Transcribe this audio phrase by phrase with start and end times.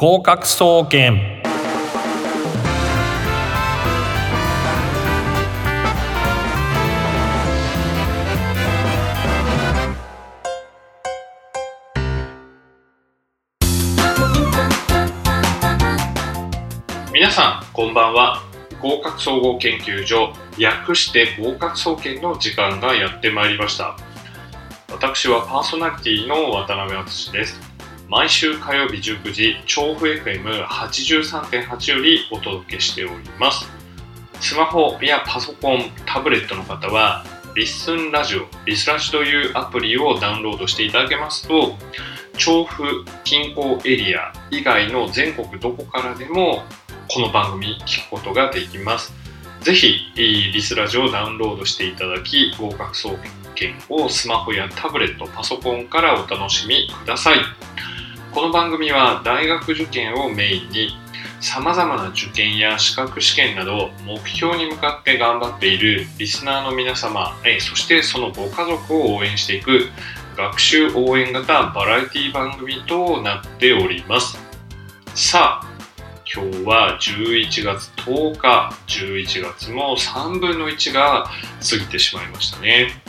[0.00, 1.42] 合格総研。
[17.12, 18.44] 皆さんこんばんは。
[18.80, 23.96] 合格総合研究所略して合格総研の時間がやってまいりました。
[24.92, 27.67] 私はパーソナリティの渡辺敦です。
[28.08, 33.68] 毎週火曜日19時調布 FM83.8 よりお届けしております
[34.40, 41.74] スマホやパソコンタブレットの方はリッスンラジオリスラジというアプリをダウンロードしていただけますと
[42.38, 46.62] 調布近郊エリア以外の全国どこからでも
[47.10, 49.12] この番組聞くことができます。
[49.62, 53.18] ぜひ、リスラジオをダウンロードしていただき、合格総
[53.54, 57.38] 研をスマホやタブレット、パソコンからお楽しみください。
[58.38, 60.90] この番組は大学受験をメインに、
[61.40, 69.88] 様々な受験や資格試験など目標に向かって頑張っているリスナーの皆様、そしてそのご家族を応援していく
[70.36, 74.38] 学習応援型バラエティ番組となっております。
[75.16, 75.66] さあ、
[76.32, 81.28] 今日は11月10日、11月も3分の1が
[81.68, 83.02] 過ぎてしまいましたね。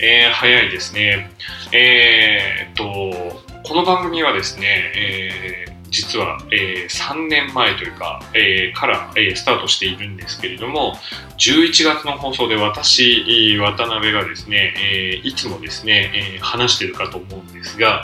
[0.00, 1.30] えー、早いですね。
[1.72, 10.94] えー、っと、この番組はですね、えー、実は、えー、3年前というか、えー、から、えー、スタートしているんですけれども、
[11.36, 18.02] 11月の放送で私、渡辺がですね、えー、いつもですね、えー、話しているかと思うんですが、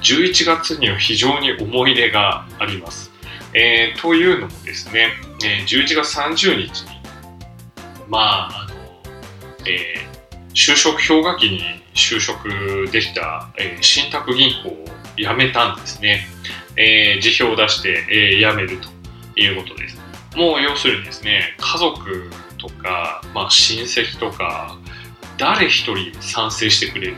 [0.00, 3.12] 11月には非常に思い入れがあります。
[3.52, 5.08] えー、というのもですね、
[5.44, 6.88] えー、11月30日に、
[8.08, 8.74] まあ、あの、
[9.66, 11.60] えー、就職氷河期に
[11.92, 16.26] 就職できた、えー、信託銀行辞めたんですね。
[16.76, 19.98] えー、辞表を出して、えー、辞めるということです。
[20.36, 24.76] もう要するにですね、家族とか、まあ、親戚とか、
[25.38, 27.16] 誰一人賛成してくれる、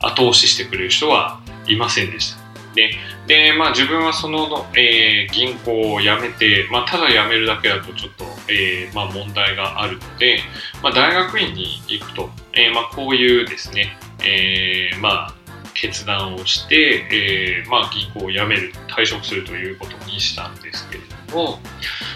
[0.00, 2.38] 後押ししてくれる人はいませんでした。
[2.74, 2.90] で、
[3.26, 10.40] でまあ、自分はその、えー、銀行を辞めて、まあ、ただ辞めるだけだとちょっと、えーまあ、問題があるので、
[10.82, 15.34] まあ、大学院に行くと、えーまあ、こういうですね、えーまあ、
[15.80, 21.58] 決断をして、えーまあ、銀行を辞める退職するということにしたんですけれども、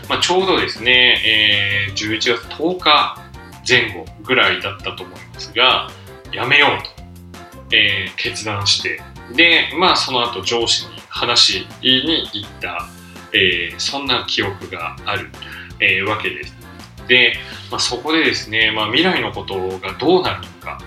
[0.09, 3.19] まあ、ちょうどですね、えー、11月10日
[3.69, 5.89] 前後ぐらいだったと思いますが
[6.33, 9.01] 辞めようと、えー、決断して
[9.35, 12.89] で、まあ、その後上司に話に行った、
[13.33, 15.31] え、そんな記憶がある、
[15.81, 16.55] え、わけです。
[17.07, 17.35] で、
[17.71, 20.79] まあ、そこでですね、まあ、未来のことがどうなるのか、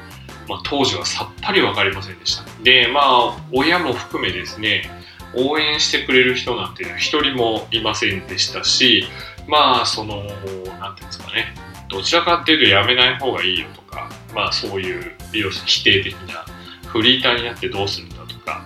[0.47, 2.44] まあ、当時はさっぱり分かりませんでした。
[2.63, 4.89] で、まあ、親も含めですね、
[5.33, 9.05] 応援してくれる人なんて一人もいませんでしたし、
[9.47, 10.23] まあ、その、
[10.79, 11.53] なんていうんですかね、
[11.89, 16.45] どちらかっていうとやめない方がいいよとか、まあ、そういう、要するに否定的な、
[16.88, 18.63] フリーターになってどうするんだとか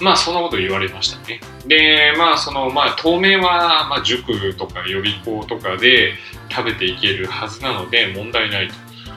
[0.00, 1.40] まあそんなこと言われましたね。
[1.66, 6.14] で、まあその、まあ当面は、まあ塾とか予備校とかで
[6.50, 8.74] 食べていけるはずなので問題ないと。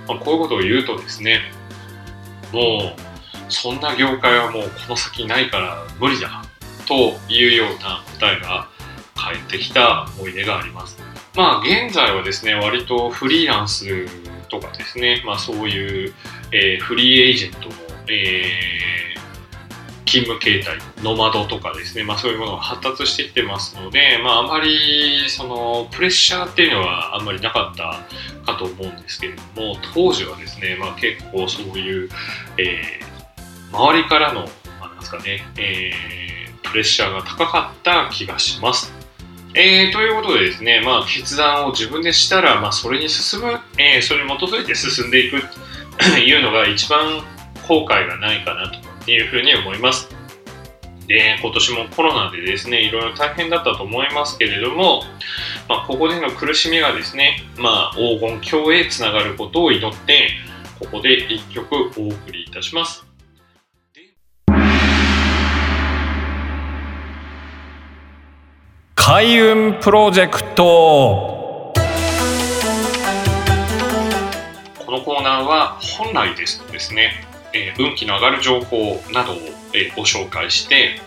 [0.07, 1.41] まあ、こういうことを言うとですね、
[2.55, 6.41] もうそんな業界はもうこの先ないから無理だ
[6.87, 8.69] というような答えが
[9.13, 10.97] 返ってきた思い出があります。
[11.35, 13.85] まあ現在はですね、割とフリーランス
[14.47, 16.13] とかですね、まあそういう、
[16.53, 17.75] えー、フリーエージェントの、
[18.07, 18.94] えー
[20.15, 27.99] 勤務形態、ノマドとかですね、まあ、そういうものが発達してきてますので、まあ、あまりそのプレッシャーっていうのはあんまりなかった
[28.45, 32.09] かと思うんですけれども、当時はですね、まあ、結構そういう、
[32.57, 34.41] えー、周りからの、
[34.79, 38.93] まあ、なんですかね、えー、プレッシャーが高かった気がします。
[39.53, 45.41] えー、ということでですね、まあ、決断を自分でしたら、まあ、それに進む、えー、それに基づいて進んでいく
[45.97, 47.21] というのが一番
[47.67, 50.09] 後悔がないかなというふうに思います。
[51.07, 55.03] で、今年もコロナでですね、いろいろ大変だったと思いますけれども、
[55.67, 60.29] まあ、ここでの苦しみがですね、まあ、黄金鏡へつながることを祈って、
[60.79, 63.05] ここで一曲お送りいたします。
[68.95, 71.71] 開運プロジェクト
[74.83, 77.23] このコーナーは本来ですとですね
[77.55, 79.35] えー、運気の上がる情報などを、
[79.73, 80.99] えー、ご紹介して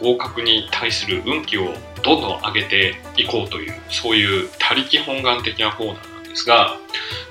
[0.00, 6.76] 合格に対する運気をどんどん上げていこうというそういう他力本願的なコーナーなんですが、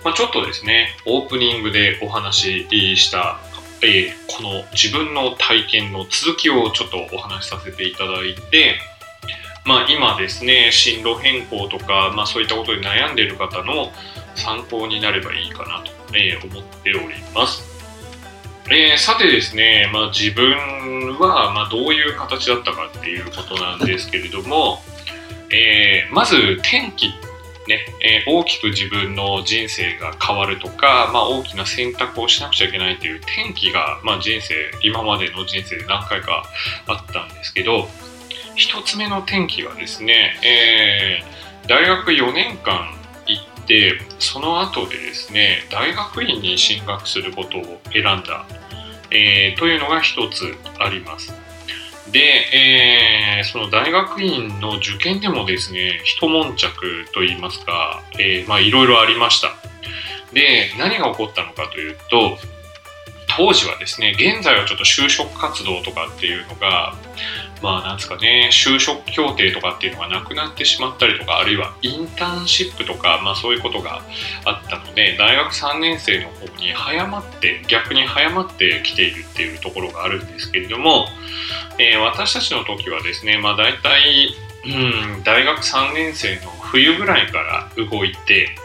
[0.03, 3.39] まあ、ちょっとですねオープニングでお話しした、
[3.83, 8.75] え、この自分の体験の続きをちょっとお話しさせていただいて
[9.65, 13.91] まあ、今ですね進路変更とか、まあ、そういったことで悩んでいる方の
[14.35, 17.74] 参考になればいいかなと、え、思っております。
[18.67, 24.79] えー、さてですね、まあ、自分はまあどういう形だったかっていうことなんですけれども、
[25.51, 27.09] えー、まず天気
[27.67, 36.45] ね、えー、大きく自分の人生が変わるとか、まあ、大きな選択をしなくちゃいけないという転機が、まあ、人生今までの人生で何回か
[36.87, 37.87] あったんですけど
[38.55, 42.94] 1つ目の転機はですね、えー、大学4年間
[43.65, 48.45] ってその後でですね大学院に進学することを選んだ、
[49.11, 51.33] えー、というのが1つあります。
[52.11, 59.49] で、えー、その大学院の受験でもですね、一悶着といいますか、えー、まあいろいろありました。
[60.31, 62.37] で、何が起こったのかというと、
[63.37, 66.95] 当時はですね、現在はちょっと就職活動とかっていうのが、
[67.61, 74.01] まあなんですかね、就職協定とかっていうのがなくなってしまったりとか、あるいはインターンシップとか、まあそういうことが
[74.45, 81.07] あったので、大学3年生の方に早まって、逆に早まってきているっていうところがあるんですけれども、
[81.79, 84.35] えー、私たちの時はですね、まあ大体、
[84.65, 88.55] うん、大学3年生の冬ぐらいから動いて、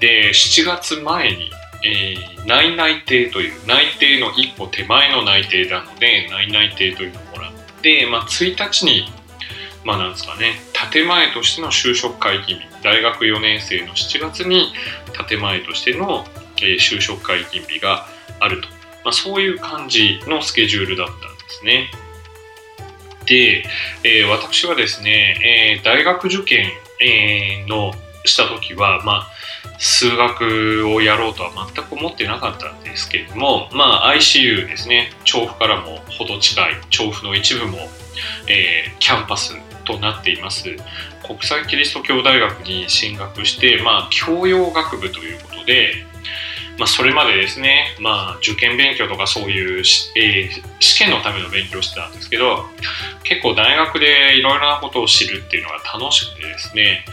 [0.00, 1.50] で、7月前に
[1.84, 7.52] えー、内内定という内定の一歩手前の内定なので内内定というのをもらっ
[7.82, 9.04] て、まあ、1日に
[9.84, 10.54] まあなんですかね
[10.90, 14.72] 建前としての就職会議日大学4年生の7月に
[15.28, 16.24] 建前としての、
[16.58, 18.06] えー、就職会議日が
[18.40, 18.68] あると、
[19.04, 21.90] まあ、そういう感じのスケジュールだったんですね。
[23.26, 23.64] で、
[24.04, 26.70] えー、私はですね、えー、大学受験、
[27.00, 27.92] えー、の
[28.24, 29.30] した時は、まあ、
[29.78, 35.10] 数学をやろうとは全く思ってなかったんですけれども、まあ、ICU ですね。
[35.24, 37.78] 調布からも程近い調布の一部も、
[38.48, 39.54] えー、キャンパス
[39.84, 40.64] となっています。
[41.26, 46.06] 国際キリスト教大学に進学して、まあ、教養学部ということで、
[46.78, 52.64] まあ、それまでですね、まあ、受験勉強とかそういう、えー、試験のための勉強してたんですけど
[53.22, 57.04] 結構大学でいろいろなことを知るっていうのが楽しくてですね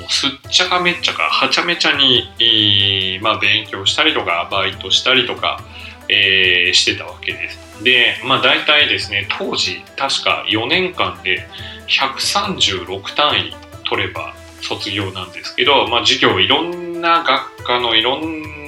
[0.00, 5.60] もうすっちゃかめっちゃかはちゃめちゃに、まあ、勉強したりとかバイトしたりとか、
[6.08, 7.70] えー、してたわけです。
[7.82, 11.46] で、まあ大体ですね、当時確か4年間で
[11.88, 13.54] 136単位
[13.88, 18.59] 取れば卒業なんですけど、まあ授業いろんな学科のいろんな、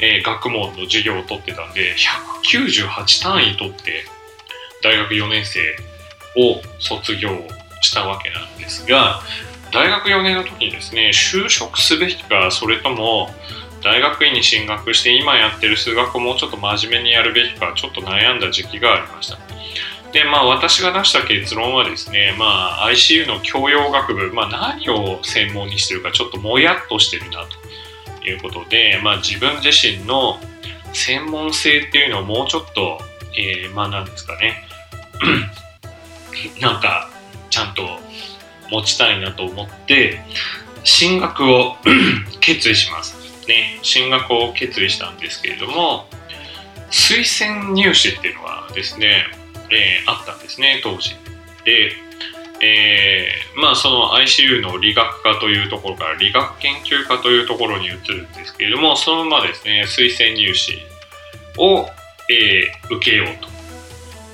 [0.00, 1.94] えー、学問の授業を取ってたんで、
[2.42, 4.04] 198単位取って
[4.82, 5.60] 大学4年生
[6.36, 7.30] を卒業
[7.80, 9.20] したわけなんですが、
[9.72, 13.28] 大学4年の時にですね就職すべきかそれとも
[13.82, 19.38] 大学院に進学して今やってる数学をもうちょっと真面目にやるべきかちょっと悩んだ時期がありました。
[20.12, 27.67] でまあ私が出した結論はですねまあ ICU の教養学部、まあ、何を専門にしてるかちょっともやっとしてるなと。
[28.28, 30.38] いうことで、まあ、自分自身の
[30.92, 32.98] 専門性っていうのをもうちょっと、
[33.36, 34.64] えー、まあなんですかね
[36.60, 37.10] なんか
[37.50, 37.82] ちゃんと
[38.70, 40.20] 持ちたいなと思って
[40.84, 41.76] 進学を
[42.40, 43.18] 決意します。
[43.48, 46.04] ね、進学を決意したんですけれども
[46.90, 49.24] 推薦入試っていうのはですね、
[49.70, 51.16] えー、あったんですね当時。
[51.64, 51.92] で、
[52.60, 60.78] えー、まあその ICU の理学科というところから理学研究科というところに移るんですけれどもそのままですね推薦入試
[61.56, 61.86] を、
[62.30, 63.48] えー、受けようと。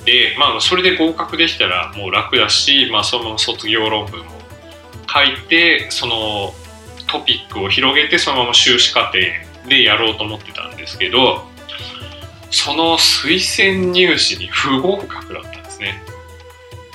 [0.05, 4.23] で、まあ、それで合格できたらもう楽だし、まあ、その卒業論文を
[5.11, 6.53] 書いてその
[7.07, 9.19] トピックを広げてそのまま修士課程
[9.67, 11.43] でやろうと思ってたんですけど
[12.51, 16.01] その推薦入試に不合格だったんですね。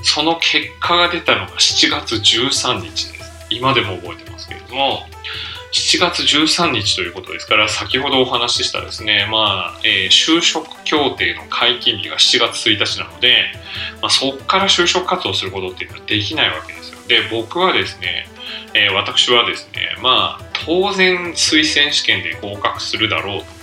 [0.03, 5.05] その結果が出たのが7月13日です今でも覚えてますけれども
[5.73, 13.53] 7月13日ということですから、先ほどお話ししたですね、まあ、えー、就職協定の解禁日が7月1日なので、
[14.03, 16.99] まあ、そこから就職活動することっていうのはできないわけですよ。
[17.07, 18.27] で、僕はですね、
[18.75, 23.60] えー、私はですね、まあ、当然推薦試験で合格するだろうと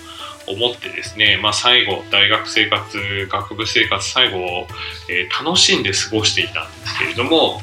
[0.48, 4.68] 思ってですね、まあ、最後、大学生活、学部生活最後を、
[5.10, 7.62] えー、楽しんで過ごしていたんですけれども、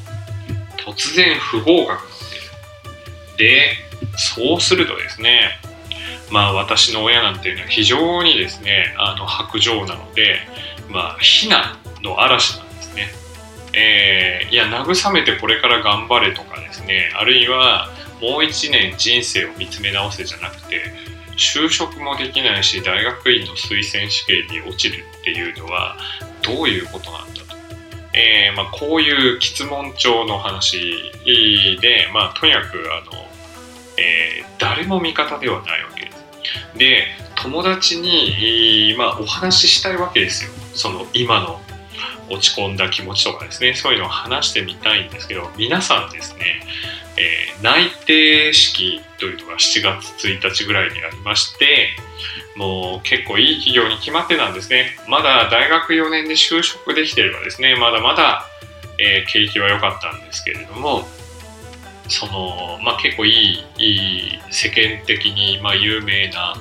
[0.84, 3.36] 突然不合格なんです。
[3.38, 3.76] で、
[4.16, 5.58] そうするとですね、
[6.30, 10.38] まあ私の親なんていうのは非常にですね、あの白状なので、
[10.90, 13.08] まあ非難の嵐なんですね。
[13.72, 17.88] えー、いや、慰めてこれから頑張れとかですね、あるいは
[18.20, 20.92] もう一年人生を見つめ直せじゃなくて、
[21.36, 25.96] 就職もできないし、大学院の推薦試験に落ちるっていうのは
[26.42, 27.56] どういうことなんだと。
[28.12, 30.78] えーまあ、こういう質問帳の話
[31.80, 33.26] で、まあ、とにかくあの、
[33.96, 36.24] えー、誰も味方ではないわけです。
[36.76, 41.60] で友達に、まあ、お話ししたいわけですよその今の
[42.30, 46.44] 落ち込んだ気持ちとかですねそういうのを話してみたいんですけど皆さんですね、
[47.16, 51.88] えー、内定式というのが7月1日ぐらいにありまして
[52.56, 54.96] もう結構いい企業に決まってたんですね。
[55.08, 58.46] まだ大学4年で就職できてればですねまだまだ、
[58.98, 61.04] えー、景気は良かったんですけれども
[62.08, 66.54] その、まあ、結構いいいい世間的に、まあ、有名な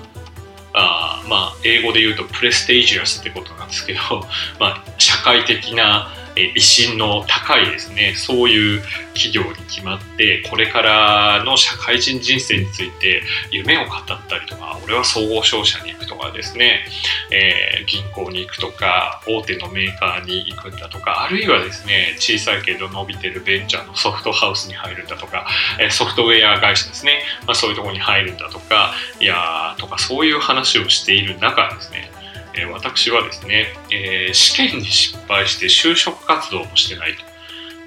[0.74, 4.00] あまあ、英語で言うと prestigious ってことなんですけど、
[4.60, 8.14] まあ、社会的な威信の高いですね。
[8.16, 8.82] そういう
[9.14, 13.22] 企業に決まってこれからの社会人人生について
[13.52, 16.86] 夢を語ったりとか俺は総合商社に行くとかですね、
[17.32, 25.48] えー、銀行に行くとか大手のメーカーに行くんだとかあるいはですね小さいけど伸びてるベンチャーのソフトハウスに入るんだとか、
[25.80, 32.12] えソフトウェア会社ですね、まあ、そういうとこに入るんだとかいやーとかそういう話をしている中ですね。
[32.56, 37.24] え私はですね、えー、試験に失敗して就職活動もしてないと。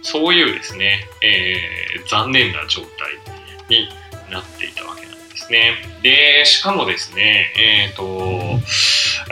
[0.02, 2.88] そういうですね、えー、残念な状態
[3.68, 3.88] に
[4.30, 5.74] なっていたわけなんですね。
[6.02, 8.60] で、しかもですね、えっ、ー、と、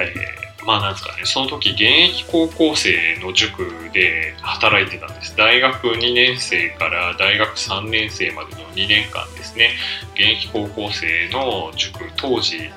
[0.00, 5.36] えまあなんですかね、その時現役高校生の塾で働いてたんです。
[5.36, 9.70] 大学2年生から大学3年生までの2年間ですね、
[10.14, 12.70] 現役高校生の塾、当時、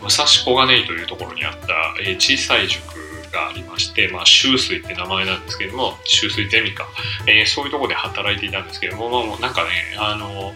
[0.00, 1.74] 武蔵小金井というところにあった、
[2.04, 2.82] え、小さい塾
[3.32, 6.86] がありまして、まあ、修水って名前なんですけども、修水ゼミか、
[7.26, 10.54] えー、そういうところで働いていたんですけども、まあ、なんかね、あの、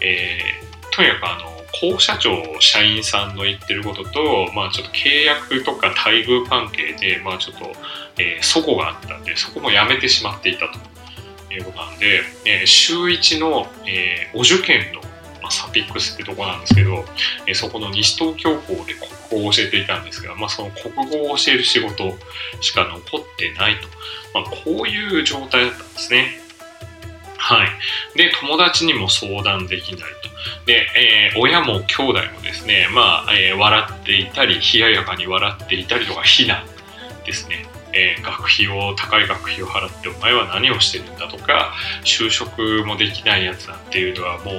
[0.00, 7.66] えー、とにかくあの、校舎長社員さんの言ってることと、まあ、ちょっと契約とか待遇関係で、まあ、ちょっと、
[8.18, 10.78] えー、齟齬があったんでそこもやめてしまっていたと
[11.52, 15.00] いうことなんで、えー、週1の、えー、お受験の、
[15.42, 17.04] まあ、サピックスってとこなんですけど、
[17.46, 18.94] えー、そこの西東京校で
[19.28, 22.12] 国語を教えていたんですが、まあ、その国語を教える仕事
[22.60, 23.88] しか残ってないと、
[24.32, 26.43] まあ、こういう状態だったんですね。
[27.46, 27.68] はい。
[28.16, 30.06] で、友達にも相談できないと。
[30.64, 36.64] で、えー、親も兄弟もですね、まあ、えー、笑っていたり、冷ややかに笑っていたりとか、非難
[37.26, 37.66] ですね。
[37.94, 41.72] えー、学費を高い学費を払ってお前は何をしてるんだとか
[42.04, 44.50] 就職もできないやつだっていうのはも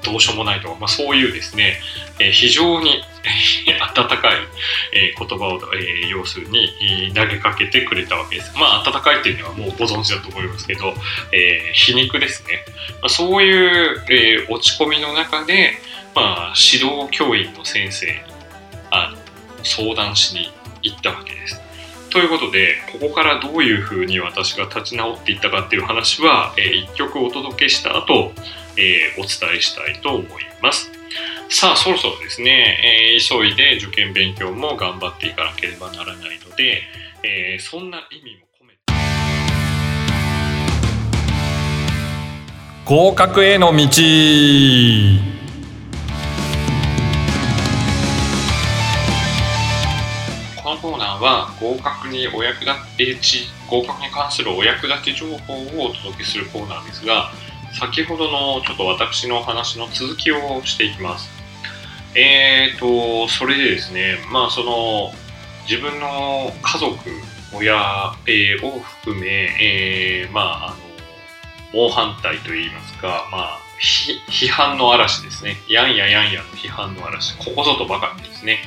[0.00, 1.80] うどうしようもないとか、まあ、そういうですね、
[2.20, 3.02] えー、非常に
[3.80, 4.36] 温かい、
[4.92, 8.52] えー、言葉を、えー、要するに投げかけてくれたわけです。
[8.56, 10.94] まあ温かいっていうのはもうご存知だと思いますけど、
[11.32, 12.64] え、皮肉ですね。
[13.00, 15.72] まあ、そういう、え、落ち込みの中で、
[16.14, 18.12] まあ、指導教員の先生に
[18.90, 19.18] あの
[19.64, 21.63] 相談しに行ったわけです。
[22.14, 28.30] ということで、ここからどういうふうに私が立ち直っていったかっていう話は、えー、1曲お届けした後、
[28.76, 30.92] えー、お伝えしたいと思います。
[31.48, 32.78] さあ、そろそろですね、
[33.10, 36.82] えー、急いで受験勉強も頑張っていかなければならないので、
[37.24, 38.92] えー、そんな意味も込めて。
[42.84, 45.33] 合格への道
[51.24, 52.66] は合格にお役
[52.98, 57.30] 立ち合格に関するお役立ち情報をお届けするコーナーですが
[57.80, 61.30] 先ほどのちょっと私の話の続きをしていきます
[62.14, 65.12] えーとそれでですねまあその
[65.66, 66.94] 自分の家族
[67.54, 70.76] 親、えー、を含め、えー、まああの
[71.72, 75.56] 猛反対といいますかまあ批判の嵐ですね。
[75.68, 77.36] やんややんやの批判の嵐。
[77.36, 78.58] ここぞとばかりですね。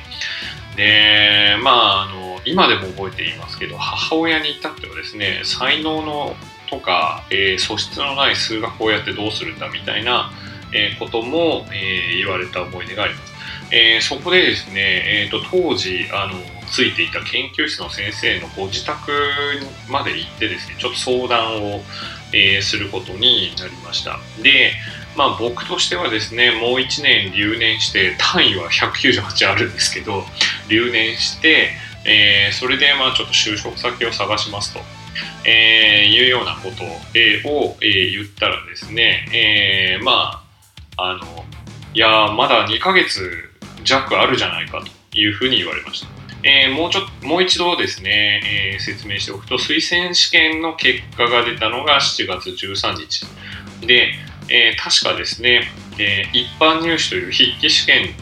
[0.78, 6.36] で、まあ、あの、今でも覚えていますけど、母親に至ってはですね、才能の
[6.70, 10.30] とか、えー、素質のない数学をやってどうするんだみたいな、
[10.72, 13.38] えー、ことも、えー、言われた思い出があります。
[13.70, 19.12] えそこでですね、えーと、当時あのついていた研究室の先生のご自宅
[19.90, 21.80] まで行ってですねちょっと相談を、
[22.32, 24.72] えすることになりましたで
[25.18, 30.22] まあ僕としてはですねもう1年留年して単位は198あるんですけど
[30.68, 31.70] 留年して、
[32.06, 34.78] えー、それでまあちょっと就職先を探しますと、
[35.44, 40.44] えー、いうようなことを、えー、言ったらですね、えー、ま
[40.96, 41.44] ああの
[41.94, 43.28] いやまだ2ヶ月
[43.82, 46.06] 弱あるじゃないかというふうに言われました。
[46.44, 53.26] えー、もうちょもう一度ですね、えー、説明しておくと推薦試験の結果が出たのが7月13日
[53.84, 54.12] で、
[54.50, 55.62] えー、確かですね、
[55.98, 58.14] え一般入試という筆記試験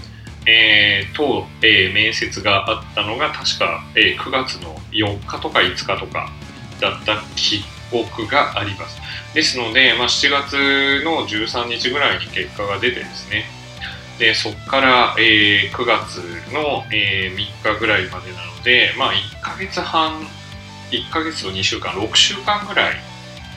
[0.47, 6.31] えー、と、え、面接があったのが確か、え、9月の4日とか5日とか
[6.81, 9.01] だった気多くがあります。
[9.35, 13.45] ですので、まあ、7月の13日ぐらいに結果が出てですね、
[14.21, 16.19] でそこから、え、9月
[16.53, 20.27] の、え、3日ぐらいまでなので、まあ、1ヶ月半、
[20.93, 22.97] 1ヶ月と2週間、6週間ぐらい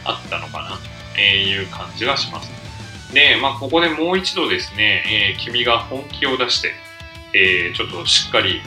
[0.06, 0.80] あったのかな、
[1.20, 2.50] えー、いう感じがします。
[3.14, 6.72] で、まあ、ここでもう一度ですね、えー、君が本気を出して、
[7.34, 8.62] えー、ちょっとしっかり、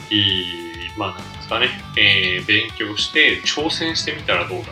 [0.97, 4.67] まあ、なんですかね、えー、勉強して挑戦してみたらどうだ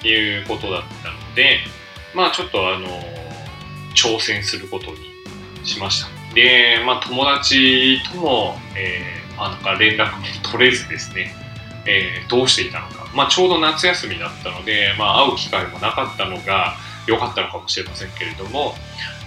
[0.00, 1.60] ということだったので、
[2.14, 2.88] まあ、ちょっとあの
[3.94, 4.98] 挑戦することに
[5.64, 6.34] しました。
[6.34, 11.34] で、まあ、友達とも、えー、まあ、なんか連絡も取れずですね、
[11.86, 16.76] えー、どうしていたのか、まあ、ちょうど夏休みだったので、まあ、会う機会もなかったのが
[17.06, 18.74] 良かったのかもしれませんけれども、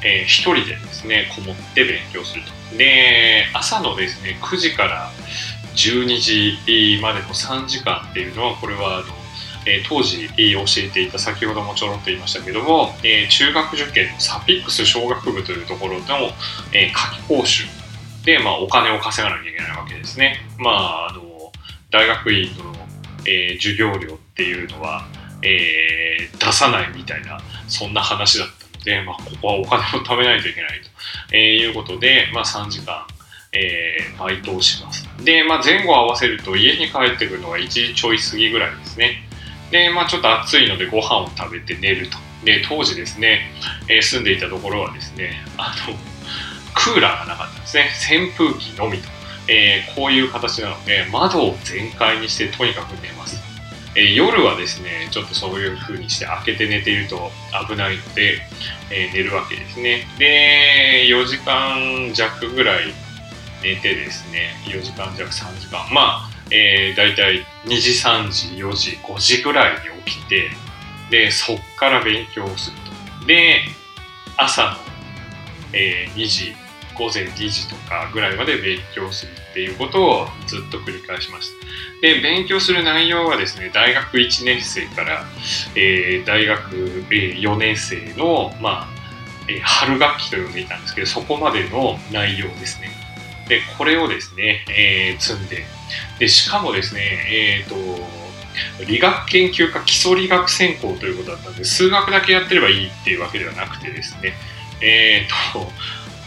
[0.03, 5.09] えー、一人でですねこもって勉強するとで朝のですね9時から
[5.75, 9.23] 12時までの3時間っていうのはこれはあの
[9.65, 16.03] えー、当時、教えていた先ほどもちょろっと言いましたけども、えー、中学受験のサピックス小学部というところの、
[16.73, 17.63] え夏季講習
[18.25, 20.39] で、まあ、お金を稼がなきゃいけないわけですね。
[20.57, 21.51] まあ、あの
[21.91, 22.75] 大学院の、
[23.25, 25.07] え授業料っていうのは、
[25.41, 27.39] え出さないみたいな
[27.73, 30.81] そんな話だったので、まあ、ここはお金を貯めないといけない
[31.29, 33.05] と、えいうことで、まあ、3時間
[33.53, 35.07] えー、バイトをします。
[35.23, 39.23] で、まあ、前後合わせると家に帰ってくるのが1時ちょい過ぎぐらいですね。
[39.71, 42.17] で、まあ、ちょっと暑いのでご飯を食べて寝ると。
[42.43, 43.51] で、当時ですね、
[43.87, 45.95] えー、住んでいたところはですね、あの、
[46.73, 47.89] クーラーがなかったんですね。
[48.11, 49.07] 扇風機のみと。
[49.47, 53.52] えー、こういう形なので、窓を全開にしてとにかく寝ます。
[53.95, 57.31] え、夜はですね、ちょっとそういう風にして開けて寝ていると
[57.67, 58.39] 危ないので、
[58.89, 60.07] え、寝るわけですね。
[60.17, 62.93] で、4時間弱ぐらい
[63.61, 65.87] 寝てですね、4時間弱、3時間。
[65.91, 70.49] まあ、えー、大体2時3時4時5時ぐらいに起きて
[71.09, 72.77] でそっから勉強をする
[73.19, 73.61] とで
[74.37, 74.77] 朝の、
[75.73, 76.55] えー、2時
[76.95, 81.65] 午前2時とかぐらいまで勉強するっていうことをずっと繰り返しました。
[82.01, 85.25] で勉強する内容はですね大学1年生から、
[85.75, 86.75] えー、大学、
[87.09, 88.87] 4年生の、まあ
[89.47, 92.89] えー、春学期と呼んでいたんですけどそこまでの内容ですね。
[93.47, 95.65] でこれをですね、えー、積んで。
[96.19, 97.75] でしかもですね、えっ、と、
[98.85, 104.33] 理学研究科基礎理学専攻ということだったんで、数学だけやってればいいっていうわけではなくてですね、
[104.81, 105.71] えっ、と、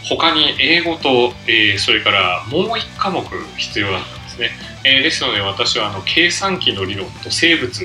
[0.03, 3.23] 他に英語と、えー、それからもう1科目
[3.57, 4.49] 必要だったんですね。
[4.83, 7.83] えー、ですので私はあの計算機の理論と生物、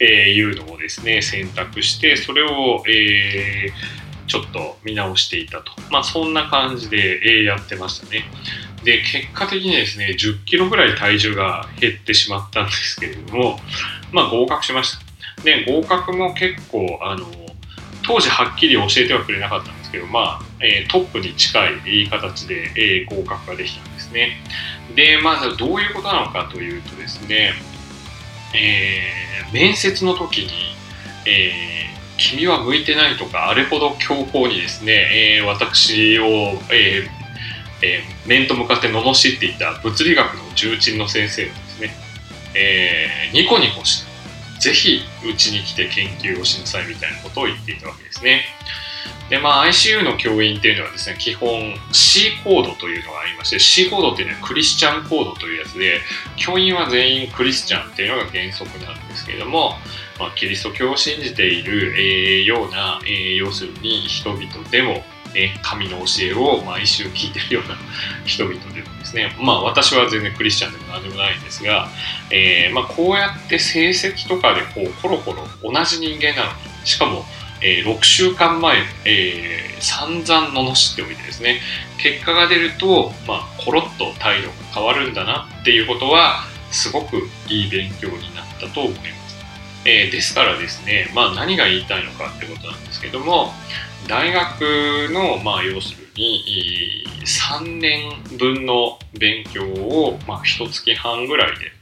[0.00, 5.72] えー、いうのをですね、選択して、それを、えー、ちょっと見直していたと。
[5.90, 8.24] まあそんな感じで、えー、やってましたね。
[8.84, 13.58] で、結果的にですね、10キロぐらい体重が減ってしまったんですけれども、
[14.12, 15.42] まあ合格しました。
[15.42, 17.26] で、合格も結構、あの、
[18.02, 24.36] 当時はっきり教えてはくれなかったんでけど、まあ、えー、トップに近い形で、えー、合格ができたんですね。
[24.94, 27.54] で、まずどういうことなのかというとですね、
[28.54, 30.50] えー、面接の時に、
[31.26, 36.24] えー、君は向いてないとか、あれほど強硬にですね、えー、私を、
[36.72, 37.24] えー、
[37.82, 41.94] えー、面と向かって罵っていた物理学の重鎮の先生がですね、
[42.54, 44.14] えー、ニコニコして、
[44.60, 48.44] ぜひうちに来て研究をしなさいみたいなことを言っていたわけですね。
[49.30, 56.00] で、まあ ICU の教員っていうのはですね、基本 C コードというのがありまして、C コードっていうのはクリスチャンコードというやつで、
[56.36, 59.74] 教員は全員クリスチャンっていうのが原則なんですけれども、
[60.18, 65.02] まあ、キリスト教を信じている、えー、ような、えー、要するに人々でも、
[65.34, 67.76] ね、神の教えを毎週聞いてるような
[68.24, 71.90] 人々でもですね、まあ私は全然クリスチャンでも何でもないんですが、
[72.30, 77.26] えー、まあ、こうやって成績とかでこうコロコロ同じ人間なのに、しかも、
[77.64, 81.60] えー、6週間前、えー、散々罵っておいてですね、
[81.98, 89.14] 結果が出ると、まあ、コロッと態度が変わるんだなっていうことは、すごくいい勉強になったと思います。
[89.86, 93.54] えー、ですからですね、まあ何が言いたいのかってことなんですけども、
[94.08, 94.60] 大学
[95.10, 101.72] の、まあ、要するに3年分の勉強を、まあ、1月半ぐらいで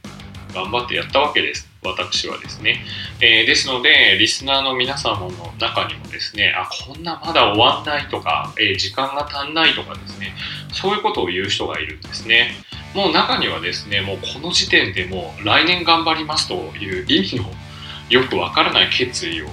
[0.53, 1.72] 頑張ってやったわけです。
[1.83, 2.83] 私はですね。
[3.19, 10.33] えー、ですので、リスナーの皆様の中にもですね、あ、こんなまだ終わんないとか、えー、時間が足んないとかですね、
[10.71, 12.51] そういうことを言う人がいるんですね。
[12.93, 17.45] もう中にはですね、もうこの時点でもう来年頑張りますという意味の
[18.09, 19.47] よくわからない決意を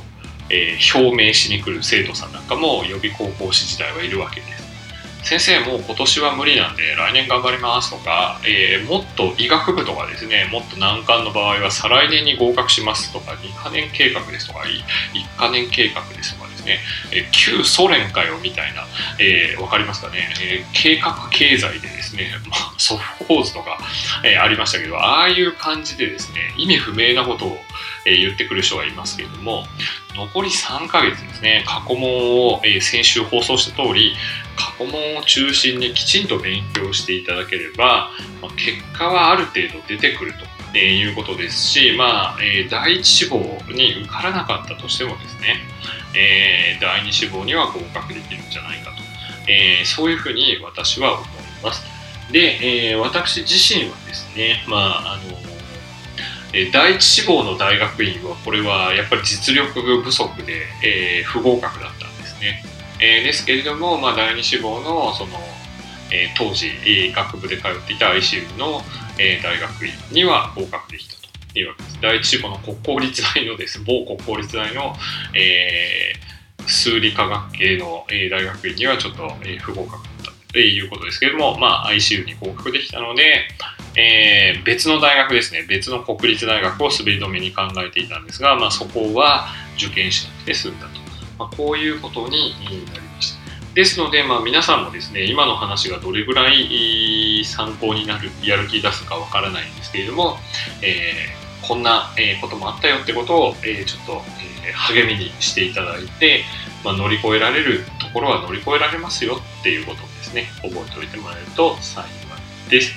[0.50, 4.59] えー、表明しに来る生徒さんなんかも予備高校士時代はいるわけです。
[5.22, 16.78] 先生もう今年は無理なんで来年頑張りますとか、えー、もっと医学部とかですねもっと難関の場合は再来年に合格しますとか2カ年計画ですとか1カ年計画ですとかですね、
[17.12, 18.86] えー、旧ソ連かよみたいな、
[19.18, 23.78] えー、分かりますかね、えー計画経済でですね、まあ、ソフトーズとか、
[24.24, 27.58] えーありましたけどああいう感じでですね意味不明なことを、
[28.06, 29.64] え言ってくる人がいますけれども
[30.14, 34.14] 残り3ヶ月ですね過去問を、え先週放送した通り
[34.56, 38.10] 過去問を中心にきちんと勉強していただければ、
[38.42, 40.50] ま、結果はある程度出てくると。
[40.72, 43.38] えいうことですし、まあえー、第一志望
[43.72, 45.56] に受からなかったとしてもですね、
[46.14, 48.96] えー、第二志望には合格できるんじゃないかと、
[49.48, 51.26] えー、そういうふうに私は思い
[51.64, 51.82] ます。
[52.30, 55.49] で、え私自身はですね、まああの
[56.52, 62.64] え第一志望の大学院はこれはやっぱり実力不足で、え不合格だったんですね。
[63.00, 65.38] えー、ですけれども、まあ、第二志望のその、
[66.12, 66.70] えー、当時、
[67.14, 68.82] 学部で通っていた ICU の、
[69.18, 71.98] え、大学院には合格できたというわけです。
[72.02, 74.94] 第一志望の国公立大のです、某国公立大の、
[75.34, 76.12] え、
[76.66, 83.46] 数理科学系の、え、大学院にはちょっと、え、不合格だったということですけれども、まあ、ICU に合格できたので、
[83.96, 91.00] えー、別の大学ですね、別の国立大学を滑り止めに考えていたんですが、まあ、そこは受験しなくて済んだと。
[91.38, 92.54] まあ、こういうことに
[92.86, 93.40] なりました。
[93.74, 100.36] ですので、まあ、皆さんもですね、今の話がどれぐらい参考になる、やる気出すかわからないんですけれども、
[100.82, 102.10] えー、こんな
[102.40, 104.22] こともあったよってことを、え、ちょっと、
[104.66, 106.44] え、励みにしていただいて、
[106.84, 112.92] まあ、乗り越えられるところは乗り越えられますよっていうことですね、覚えておいてもらえると幸いです。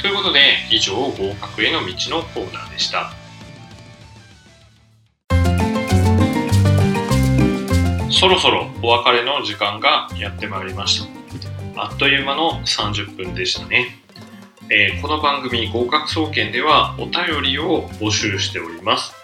[0.00, 3.12] ということで、以上、合格への道のコーナーでした。
[8.10, 11.82] そろそろお別れの時間がやってまいりました。
[11.82, 14.00] あっという間の30分でしたね。
[14.70, 19.23] えー、この番組合格総研ではお便りを募集しております。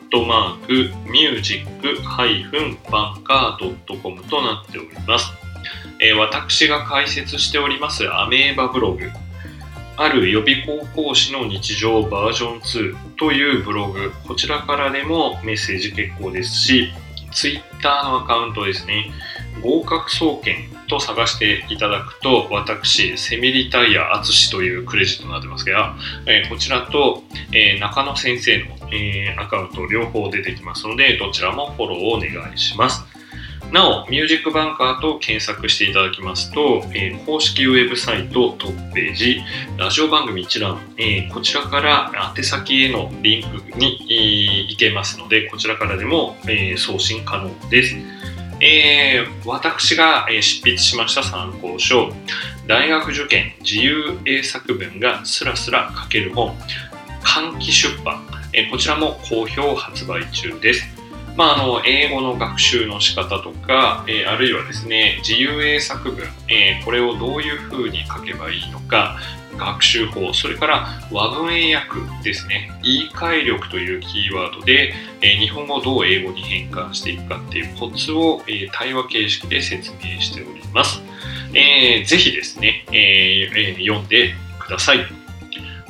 [0.11, 5.31] トマークミュージックハイフンバンカー .com となっております。
[5.99, 9.09] えー、私が解説しておりますアメーバブログ
[9.97, 16.91] ある予備高校師の日常バージョン2というブログ、こちらからでもメッセージ結構ですし、
[17.31, 19.11] Twitter のアカウントですね、
[19.61, 20.55] 合格総研
[20.87, 25.95] と探していただくと、私、セミリタイヤ淳というクレジットになってますが、
[26.25, 33.03] えー、こちらと、えー、中野先生の、えー、アカウント両方出てきますので、どちらもフォローをお願いします。
[33.71, 39.41] なお、ミュージックバンカーと検索していただきますと、えー、公式ウェブサイトトップページ、
[39.77, 47.95] ラジオ番組一覧、えー、こちらから宛先へのリンクに行けますので、こちらからでも、えー、送信可能です。
[48.59, 52.13] えー、私が執筆しました参考書、
[52.67, 56.55] 大学受験自由英作文がスラスラ書ける本、
[57.23, 61.01] 換気出版、え、こちらも好評発売中です。
[61.37, 69.17] まあ、あの英語の学習の仕方とか、え、あるいはですね自由英作文、え、これをどういうふうに書けばいいのか
[69.57, 72.71] 学習法それから和文英訳ですね。
[72.83, 81.01] 言い換え力というキーワードで、え、日本語をどう英語に変換していくかっていうコツを、え対話形式で説明しております、
[81.53, 85.20] えー、ぜひですね、え読んでください。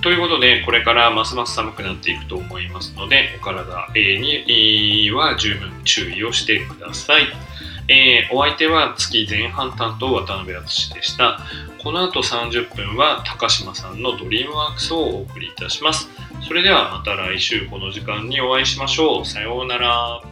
[0.02, 7.24] ということで、これからますます寒くなっていくと思いますので、お体には十分注意をしてください。
[7.88, 11.40] えー、お相手は月前半担当渡辺敦でした。
[11.84, 16.10] この後30分は高島さんのドリームワークスをお送りいたします。
[16.48, 19.26] それではまた来週この時間にお会いしましょう。
[19.26, 20.31] さようなら。